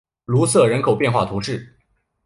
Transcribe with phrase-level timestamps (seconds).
[0.47, 1.77] 瑟卢人口变化图示